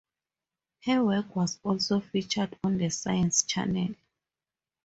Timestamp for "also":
1.61-1.99